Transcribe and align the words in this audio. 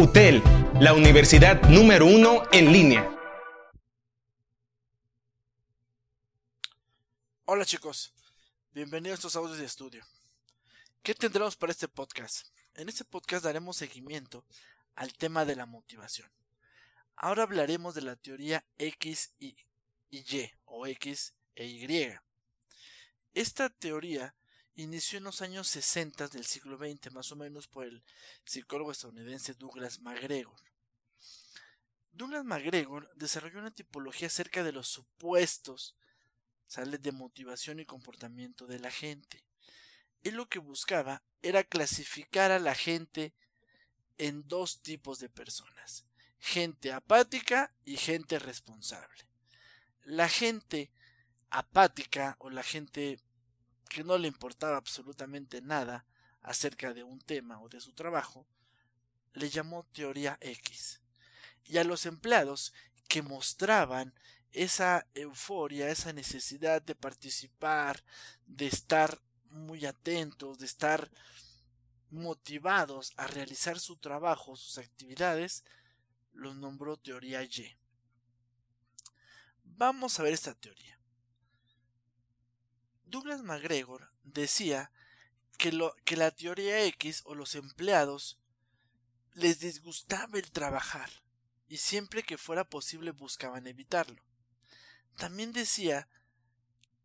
UTEL, 0.00 0.42
la 0.80 0.94
universidad 0.94 1.60
número 1.68 2.06
uno 2.06 2.44
en 2.52 2.72
línea. 2.72 3.06
Hola 7.44 7.66
chicos, 7.66 8.14
bienvenidos 8.72 9.18
a 9.18 9.20
estos 9.20 9.36
audios 9.36 9.58
de 9.58 9.66
estudio. 9.66 10.02
¿Qué 11.02 11.14
tendremos 11.14 11.54
para 11.54 11.72
este 11.72 11.86
podcast? 11.86 12.46
En 12.76 12.88
este 12.88 13.04
podcast 13.04 13.44
daremos 13.44 13.76
seguimiento 13.76 14.46
al 14.94 15.12
tema 15.12 15.44
de 15.44 15.54
la 15.54 15.66
motivación. 15.66 16.30
Ahora 17.14 17.42
hablaremos 17.42 17.94
de 17.94 18.00
la 18.00 18.16
teoría 18.16 18.64
X 18.78 19.34
y, 19.38 19.54
Y 20.08 20.50
o 20.64 20.86
X 20.86 21.34
e 21.54 21.66
Y. 21.66 22.18
Esta 23.34 23.68
teoría 23.68 24.34
inició 24.82 25.18
en 25.18 25.24
los 25.24 25.42
años 25.42 25.68
60 25.68 26.28
del 26.28 26.44
siglo 26.44 26.78
XX, 26.78 27.12
más 27.12 27.30
o 27.32 27.36
menos 27.36 27.68
por 27.68 27.86
el 27.86 28.02
psicólogo 28.44 28.92
estadounidense 28.92 29.54
Douglas 29.54 30.00
MacGregor. 30.00 30.60
Douglas 32.12 32.44
MacGregor 32.44 33.10
desarrolló 33.14 33.60
una 33.60 33.70
tipología 33.70 34.28
acerca 34.28 34.62
de 34.64 34.72
los 34.72 34.88
supuestos 34.88 35.96
sale 36.70 36.98
de 36.98 37.10
motivación 37.10 37.80
y 37.80 37.84
comportamiento 37.84 38.64
de 38.68 38.78
la 38.78 38.92
gente. 38.92 39.44
Él 40.22 40.36
lo 40.36 40.48
que 40.48 40.60
buscaba 40.60 41.24
era 41.42 41.64
clasificar 41.64 42.52
a 42.52 42.60
la 42.60 42.76
gente 42.76 43.34
en 44.18 44.46
dos 44.46 44.80
tipos 44.80 45.18
de 45.18 45.28
personas, 45.28 46.04
gente 46.38 46.92
apática 46.92 47.74
y 47.84 47.96
gente 47.96 48.38
responsable. 48.38 49.26
La 50.04 50.28
gente 50.28 50.92
apática 51.50 52.36
o 52.38 52.50
la 52.50 52.62
gente 52.62 53.18
que 53.90 54.04
no 54.04 54.16
le 54.16 54.28
importaba 54.28 54.76
absolutamente 54.76 55.60
nada 55.60 56.06
acerca 56.42 56.94
de 56.94 57.02
un 57.02 57.20
tema 57.20 57.60
o 57.60 57.68
de 57.68 57.80
su 57.80 57.92
trabajo, 57.92 58.46
le 59.34 59.50
llamó 59.50 59.84
teoría 59.92 60.38
X. 60.40 61.00
Y 61.64 61.76
a 61.76 61.84
los 61.84 62.06
empleados 62.06 62.72
que 63.08 63.20
mostraban 63.20 64.14
esa 64.52 65.06
euforia, 65.14 65.90
esa 65.90 66.12
necesidad 66.12 66.80
de 66.80 66.94
participar, 66.94 68.04
de 68.46 68.68
estar 68.68 69.20
muy 69.50 69.84
atentos, 69.84 70.60
de 70.60 70.66
estar 70.66 71.10
motivados 72.10 73.12
a 73.16 73.26
realizar 73.26 73.80
su 73.80 73.96
trabajo, 73.96 74.54
sus 74.54 74.78
actividades, 74.78 75.64
los 76.32 76.54
nombró 76.54 76.96
teoría 76.96 77.42
Y. 77.42 77.76
Vamos 79.64 80.20
a 80.20 80.22
ver 80.22 80.32
esta 80.32 80.54
teoría. 80.54 80.99
Douglas 83.10 83.42
MacGregor 83.42 84.10
decía 84.22 84.90
que, 85.58 85.72
lo, 85.72 85.94
que 86.04 86.16
la 86.16 86.30
teoría 86.30 86.84
X 86.84 87.22
o 87.24 87.34
los 87.34 87.54
empleados 87.54 88.38
les 89.34 89.60
disgustaba 89.60 90.38
el 90.38 90.50
trabajar 90.50 91.10
y 91.68 91.78
siempre 91.78 92.22
que 92.22 92.38
fuera 92.38 92.64
posible 92.64 93.10
buscaban 93.10 93.66
evitarlo. 93.66 94.22
También 95.16 95.52
decía 95.52 96.08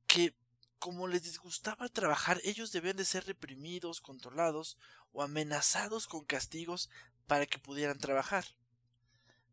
que 0.07 0.33
como 0.79 1.07
les 1.07 1.23
disgustaba 1.23 1.89
trabajar, 1.89 2.39
ellos 2.43 2.71
debían 2.71 2.95
de 2.95 3.05
ser 3.05 3.25
reprimidos, 3.25 4.01
controlados 4.01 4.77
o 5.13 5.23
amenazados 5.23 6.07
con 6.07 6.25
castigos 6.25 6.89
para 7.27 7.45
que 7.45 7.59
pudieran 7.59 7.97
trabajar. 7.97 8.45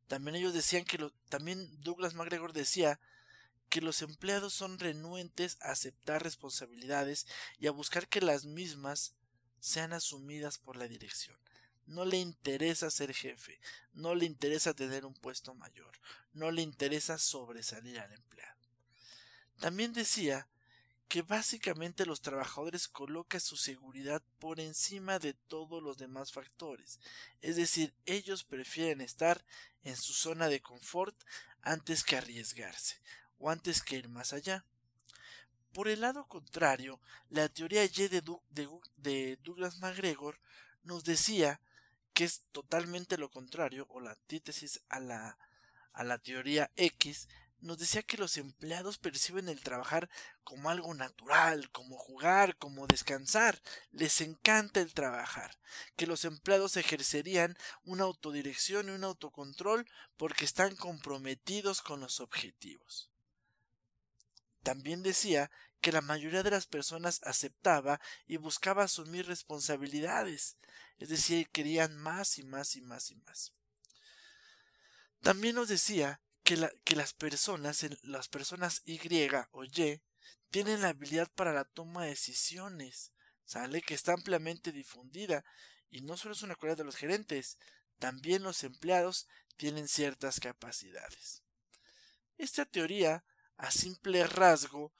También 0.09 0.37
ellos 0.37 0.53
decían 0.53 0.85
que 0.85 0.99
lo, 0.99 1.11
también 1.31 1.81
Douglas 1.81 2.15
MacGregor 2.15 2.53
decía 2.53 3.01
que 3.73 3.81
los 3.81 4.03
empleados 4.03 4.53
son 4.53 4.79
renuentes 4.79 5.57
a 5.63 5.71
aceptar 5.71 6.23
responsabilidades 6.23 7.27
y 7.59 7.69
a 7.69 7.71
buscar 7.71 8.07
que 8.07 8.21
las 8.21 8.45
mismas 8.45 9.15
sean 9.61 9.95
asumidas 9.95 10.59
por 10.59 10.77
la 10.77 10.87
dirección. 10.89 11.39
No 11.87 12.05
le 12.05 12.19
interesa 12.19 12.91
ser 12.91 13.15
jefe, 13.15 13.59
no 13.95 14.15
le 14.15 14.27
interesa 14.27 14.75
tener 14.75 15.07
un 15.07 15.15
puesto 15.15 15.55
mayor, 15.55 15.99
no 16.35 16.51
le 16.51 16.61
interesa 16.61 17.17
sobresalir 17.17 17.99
al 17.99 18.13
empleado. 18.13 18.61
También 19.59 19.95
decía 19.95 20.47
que 21.09 21.23
básicamente 21.23 22.05
los 22.05 22.21
trabajadores 22.21 22.89
colocan 22.89 23.41
su 23.41 23.57
seguridad 23.57 24.23
por 24.39 24.61
encima 24.61 25.19
de 25.19 25.33
todos 25.33 25.83
los 25.83 25.97
demás 25.97 26.31
factores, 26.31 27.01
es 27.41 27.57
decir, 27.57 27.95
ellos 28.05 28.45
prefieren 28.45 29.01
estar 29.01 29.43
en 29.83 29.97
su 29.97 30.13
zona 30.13 30.49
de 30.49 30.61
confort 30.61 31.17
antes 31.63 32.05
que 32.05 32.17
arriesgarse, 32.17 32.97
o 33.43 33.51
antes 33.51 33.83
que 33.83 33.97
ir 33.97 34.09
más 34.09 34.33
allá. 34.33 34.65
Por 35.73 35.89
el 35.89 36.03
lado 36.03 36.29
contrario, 36.29 37.01
la 37.29 37.49
teoría 37.49 37.85
Y 37.85 37.89
de, 37.89 38.23
de, 38.97 39.37
Douglas 39.43 39.79
MacGregor 39.79 40.39
nos 40.85 41.03
decía 41.03 41.61
que 42.15 42.25
es 42.25 42.43
totalmente 42.53 43.19
lo 43.19 43.31
contrario, 43.31 43.87
o 43.89 44.01
la 44.01 44.13
antítesis 44.13 44.81
a 44.89 45.01
la, 45.01 45.39
a 45.93 46.05
la 46.05 46.19
teoría 46.19 46.71
X, 46.77 47.27
nos 47.59 47.79
decía 47.79 48.03
que 48.03 48.17
los 48.17 48.37
empleados 48.37 48.99
perciben 48.99 49.49
el 49.49 49.61
trabajar 49.61 50.09
como 50.45 50.71
algo 50.71 50.95
natural, 50.95 51.69
como 51.71 51.97
jugar, 51.97 52.57
como 52.59 52.87
descansar. 52.87 53.61
Les 53.91 54.21
encanta 54.21 54.81
el 54.81 54.95
trabajar. 54.95 55.59
Que 55.97 56.07
los 56.07 56.25
empleados 56.25 56.77
ejercerían 56.77 57.57
una 57.85 58.05
autodirección 58.05 58.89
y 58.89 58.93
un 58.93 59.05
autocontrol 59.05 59.89
porque 60.17 60.45
están 60.45 60.77
comprometidos 60.77 61.83
con 61.83 62.01
los 62.01 62.21
objetivos. 62.21 63.12
También 64.63 65.03
decía 65.03 65.51
que 65.81 65.93
la 65.93 66.01
mayoría 66.01 66.43
de 66.43 66.51
las 66.51 66.67
personas 66.67 67.21
aceptaba 67.25 68.01
y 68.27 68.37
buscaba 68.37 68.85
asumir 68.85 69.27
responsabilidades, 69.27 70.57
es 70.99 71.09
decir, 71.09 71.49
querían 71.51 71.97
más 71.97 72.39
y 72.39 72.45
más 72.45 72.77
y 72.77 72.83
más 72.83 73.11
y 73.11 73.17
más. 73.17 73.53
También 75.21 75.57
nos 75.57 75.69
decía 75.69 76.21
que, 76.45 76.57
las 76.57 77.13
personas, 77.15 77.85
las 78.03 78.29
personas 78.29 78.83
Y 78.85 79.01
o 79.51 79.65
Y, 79.65 80.03
tienen 80.51 80.83
la 80.83 80.89
habilidad 80.89 81.31
para 81.35 81.53
la 81.53 81.65
toma 81.65 82.05
de 82.05 82.11
decisiones, 82.11 83.13
¿sale? 83.45 83.83
Que 83.83 83.95
está 83.95 84.13
ampliamente 84.13 84.71
difundida, 84.71 85.45
y 85.91 86.03
no 86.03 86.17
solo 86.17 86.35
es 86.35 86.43
una 86.43 86.55
cualidad 86.55 86.79
de 86.79 86.85
los 86.85 86.97
gerentes, 86.97 87.59
también 87.99 88.43
los 88.43 88.63
empleados 88.65 89.29
tienen 89.57 89.89
ciertas 89.89 90.41
capacidades. 90.41 91.43
Esta 92.37 92.65
teoría 92.65 93.25
a 93.63 93.71
simple 93.71 94.27
rasgo 94.27 94.93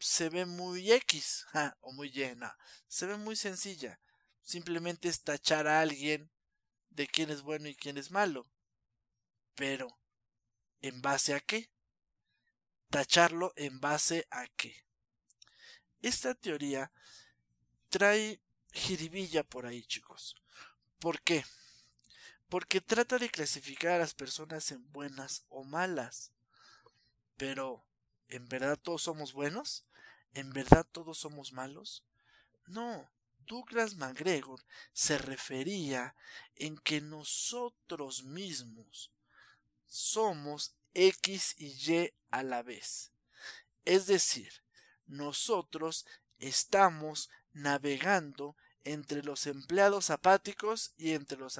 se 0.00 0.30
ve 0.30 0.44
muy 0.44 0.90
X 0.90 1.46
o 1.80 1.92
muy 1.92 2.10
llena, 2.10 2.58
se 2.88 3.06
ve 3.06 3.16
muy 3.16 3.36
sencilla. 3.36 4.00
Simplemente 4.42 5.08
es 5.08 5.22
tachar 5.22 5.68
a 5.68 5.80
alguien 5.80 6.28
de 6.88 7.06
quién 7.06 7.30
es 7.30 7.42
bueno 7.42 7.68
y 7.68 7.76
quién 7.76 7.98
es 7.98 8.10
malo. 8.10 8.50
Pero, 9.54 9.96
¿en 10.80 11.00
base 11.02 11.34
a 11.34 11.40
qué? 11.40 11.70
Tacharlo 12.88 13.52
en 13.54 13.78
base 13.78 14.26
a 14.32 14.48
qué. 14.56 14.74
Esta 16.02 16.34
teoría 16.34 16.90
trae 17.90 18.40
jiribilla 18.72 19.44
por 19.44 19.66
ahí, 19.66 19.84
chicos. 19.84 20.34
¿Por 20.98 21.22
qué? 21.22 21.44
Porque 22.48 22.80
trata 22.80 23.18
de 23.18 23.30
clasificar 23.30 23.92
a 23.92 23.98
las 23.98 24.14
personas 24.14 24.72
en 24.72 24.90
buenas 24.90 25.44
o 25.48 25.62
malas. 25.62 26.32
Pero, 27.36 27.86
¿En 28.30 28.48
verdad 28.48 28.78
todos 28.80 29.02
somos 29.02 29.32
buenos? 29.32 29.84
¿En 30.34 30.52
verdad 30.52 30.86
todos 30.90 31.18
somos 31.18 31.52
malos? 31.52 32.04
No, 32.66 33.10
Douglas 33.38 33.96
MacGregor 33.96 34.64
se 34.92 35.18
refería 35.18 36.14
en 36.54 36.78
que 36.78 37.00
nosotros 37.00 38.22
mismos 38.22 39.12
somos 39.86 40.76
X 40.94 41.56
y 41.58 41.66
Y 41.92 42.14
a 42.30 42.44
la 42.44 42.62
vez. 42.62 43.10
Es 43.84 44.06
decir, 44.06 44.62
nosotros 45.06 46.06
estamos 46.38 47.30
navegando 47.52 48.56
entre 48.84 49.24
los 49.24 49.48
empleados 49.48 50.10
apáticos 50.10 50.94
y 50.96 51.14
entre 51.14 51.36
los, 51.36 51.58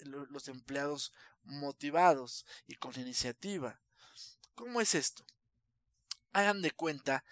los 0.00 0.46
empleados 0.46 1.12
motivados 1.42 2.46
y 2.68 2.76
con 2.76 2.98
iniciativa. 2.98 3.80
¿Cómo 4.54 4.80
es 4.80 4.94
esto? 4.94 5.24
Hagan 6.32 6.62
de 6.62 6.70
cuenta 6.70 7.24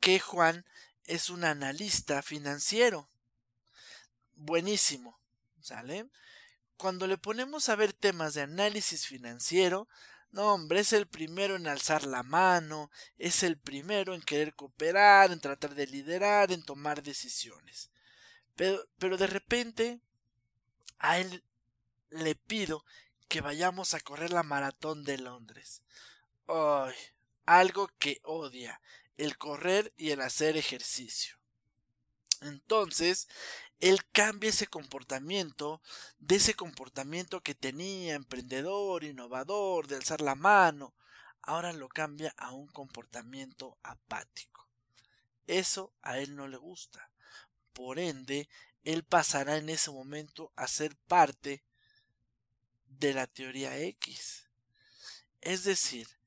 que 0.00 0.20
Juan 0.20 0.64
es 1.04 1.30
un 1.30 1.44
analista 1.44 2.22
financiero. 2.22 3.08
Buenísimo. 4.34 5.18
¿Sale? 5.60 6.06
Cuando 6.76 7.06
le 7.06 7.18
ponemos 7.18 7.68
a 7.68 7.76
ver 7.76 7.92
temas 7.92 8.34
de 8.34 8.42
análisis 8.42 9.06
financiero, 9.06 9.88
no, 10.30 10.54
hombre, 10.54 10.80
es 10.80 10.92
el 10.92 11.06
primero 11.06 11.56
en 11.56 11.66
alzar 11.66 12.04
la 12.04 12.22
mano, 12.22 12.90
es 13.16 13.42
el 13.42 13.58
primero 13.58 14.14
en 14.14 14.20
querer 14.20 14.54
cooperar, 14.54 15.32
en 15.32 15.40
tratar 15.40 15.74
de 15.74 15.86
liderar, 15.86 16.52
en 16.52 16.62
tomar 16.62 17.02
decisiones. 17.02 17.90
Pero, 18.54 18.84
pero 18.98 19.16
de 19.16 19.26
repente, 19.26 20.00
a 20.98 21.18
él 21.18 21.42
le 22.10 22.34
pido 22.34 22.84
que 23.28 23.40
vayamos 23.40 23.94
a 23.94 24.00
correr 24.00 24.32
la 24.32 24.42
maratón 24.42 25.04
de 25.04 25.18
Londres. 25.18 25.82
Ay, 26.46 26.94
algo 27.48 27.88
que 27.98 28.20
odia, 28.24 28.78
el 29.16 29.38
correr 29.38 29.94
y 29.96 30.10
el 30.10 30.20
hacer 30.20 30.58
ejercicio. 30.58 31.38
Entonces, 32.42 33.26
él 33.80 34.04
cambia 34.12 34.50
ese 34.50 34.66
comportamiento, 34.66 35.80
de 36.18 36.36
ese 36.36 36.52
comportamiento 36.52 37.42
que 37.42 37.54
tenía 37.54 38.16
emprendedor, 38.16 39.02
innovador, 39.02 39.86
de 39.86 39.96
alzar 39.96 40.20
la 40.20 40.34
mano, 40.34 40.94
ahora 41.40 41.72
lo 41.72 41.88
cambia 41.88 42.34
a 42.36 42.52
un 42.52 42.66
comportamiento 42.66 43.78
apático. 43.82 44.68
Eso 45.46 45.94
a 46.02 46.18
él 46.18 46.36
no 46.36 46.48
le 46.48 46.58
gusta. 46.58 47.10
Por 47.72 47.98
ende, 47.98 48.46
él 48.84 49.04
pasará 49.04 49.56
en 49.56 49.70
ese 49.70 49.90
momento 49.90 50.52
a 50.54 50.68
ser 50.68 50.94
parte 51.06 51.64
de 52.84 53.14
la 53.14 53.26
teoría 53.26 53.78
X. 53.78 54.50
Es 55.40 55.64
decir, 55.64 56.17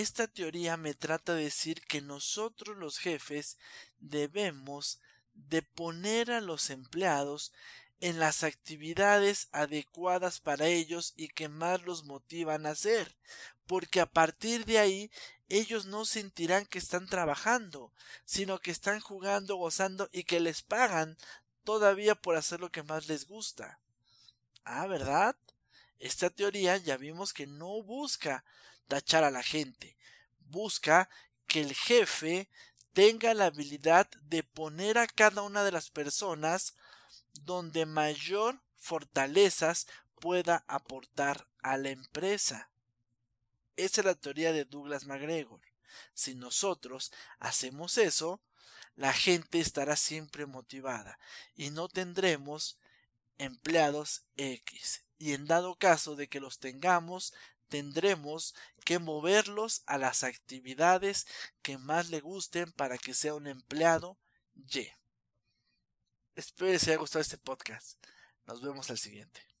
esta 0.00 0.26
teoría 0.26 0.76
me 0.76 0.92
trata 0.92 1.34
de 1.34 1.44
decir 1.44 1.80
que 1.86 2.02
nosotros 2.02 2.76
los 2.76 2.98
jefes 2.98 3.56
debemos 3.98 5.00
de 5.32 5.62
poner 5.62 6.30
a 6.30 6.42
los 6.42 6.68
empleados 6.68 7.54
en 8.00 8.18
las 8.18 8.44
actividades 8.44 9.48
adecuadas 9.52 10.40
para 10.40 10.66
ellos 10.66 11.14
y 11.16 11.28
que 11.28 11.48
más 11.48 11.82
los 11.82 12.04
motivan 12.04 12.66
a 12.66 12.72
hacer, 12.72 13.16
porque 13.66 14.02
a 14.02 14.06
partir 14.06 14.66
de 14.66 14.78
ahí 14.78 15.10
ellos 15.48 15.86
no 15.86 16.04
sentirán 16.04 16.66
que 16.66 16.78
están 16.78 17.06
trabajando, 17.06 17.90
sino 18.26 18.58
que 18.58 18.72
están 18.72 19.00
jugando, 19.00 19.56
gozando 19.56 20.10
y 20.12 20.24
que 20.24 20.40
les 20.40 20.60
pagan 20.60 21.16
todavía 21.64 22.14
por 22.14 22.36
hacer 22.36 22.60
lo 22.60 22.70
que 22.70 22.82
más 22.82 23.08
les 23.08 23.26
gusta. 23.26 23.80
Ah, 24.62 24.86
¿verdad? 24.86 25.36
Esta 25.98 26.28
teoría 26.28 26.76
ya 26.76 26.98
vimos 26.98 27.32
que 27.32 27.46
no 27.46 27.82
busca 27.82 28.44
tachar 28.86 29.24
a 29.24 29.30
la 29.30 29.42
gente, 29.42 29.96
busca 30.38 31.08
que 31.46 31.60
el 31.60 31.74
jefe 31.74 32.48
tenga 32.92 33.34
la 33.34 33.46
habilidad 33.46 34.08
de 34.22 34.42
poner 34.42 34.98
a 34.98 35.06
cada 35.06 35.42
una 35.42 35.64
de 35.64 35.72
las 35.72 35.90
personas 35.90 36.74
donde 37.44 37.86
mayor 37.86 38.60
fortalezas 38.76 39.86
pueda 40.20 40.64
aportar 40.66 41.46
a 41.60 41.76
la 41.76 41.90
empresa. 41.90 42.70
Esa 43.76 44.00
es 44.00 44.04
la 44.06 44.14
teoría 44.14 44.52
de 44.52 44.64
Douglas 44.64 45.04
MacGregor. 45.06 45.60
Si 46.14 46.34
nosotros 46.34 47.12
hacemos 47.38 47.98
eso, 47.98 48.40
la 48.94 49.12
gente 49.12 49.60
estará 49.60 49.96
siempre 49.96 50.46
motivada 50.46 51.18
y 51.54 51.70
no 51.70 51.88
tendremos 51.88 52.78
empleados 53.38 54.24
X. 54.36 55.04
Y 55.18 55.32
en 55.32 55.46
dado 55.46 55.76
caso 55.76 56.16
de 56.16 56.28
que 56.28 56.40
los 56.40 56.58
tengamos, 56.58 57.34
tendremos 57.68 58.54
que 58.84 58.98
moverlos 58.98 59.82
a 59.86 59.98
las 59.98 60.22
actividades 60.22 61.26
que 61.62 61.78
más 61.78 62.10
le 62.10 62.20
gusten 62.20 62.72
para 62.72 62.98
que 62.98 63.14
sea 63.14 63.34
un 63.34 63.46
empleado 63.46 64.18
Y. 64.54 64.88
Espero 66.34 66.66
que 66.66 66.72
les 66.72 66.88
haya 66.88 66.98
gustado 66.98 67.22
este 67.22 67.38
podcast. 67.38 67.98
Nos 68.46 68.60
vemos 68.62 68.90
al 68.90 68.98
siguiente. 68.98 69.55